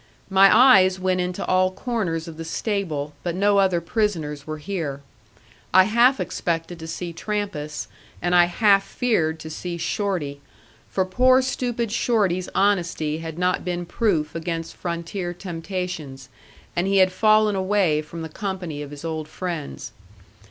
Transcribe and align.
My 0.31 0.49
eyes 0.51 0.99
went 0.99 1.21
into 1.21 1.45
all 1.45 1.69
corners 1.71 2.27
of 2.27 2.37
the 2.37 2.43
stable, 2.43 3.13
but 3.21 3.35
no 3.35 3.59
other 3.59 3.79
prisoners 3.79 4.47
were 4.47 4.57
here. 4.57 5.03
I 5.75 5.83
half 5.83 6.19
expected 6.19 6.79
to 6.79 6.87
see 6.87 7.13
Trampas, 7.13 7.87
and 8.19 8.33
I 8.33 8.45
half 8.45 8.83
feared 8.83 9.39
to 9.41 9.49
see 9.51 9.77
Shorty; 9.77 10.41
for 10.89 11.05
poor 11.05 11.43
stupid 11.43 11.91
Shorty's 11.91 12.49
honesty 12.55 13.19
had 13.19 13.37
not 13.37 13.63
been 13.63 13.85
proof 13.85 14.33
against 14.33 14.75
frontier 14.75 15.35
temptations, 15.35 16.29
and 16.75 16.87
he 16.87 16.97
had 16.97 17.11
fallen 17.11 17.55
away 17.55 18.01
from 18.01 18.23
the 18.23 18.27
company 18.27 18.81
of 18.81 18.89
his 18.89 19.05
old 19.05 19.27
friends. 19.27 19.91